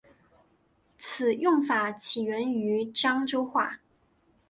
[0.97, 3.79] 此用法起源于漳州话。